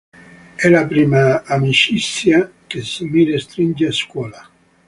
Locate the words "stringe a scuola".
3.37-4.49